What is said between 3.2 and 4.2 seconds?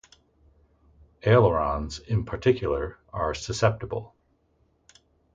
susceptible.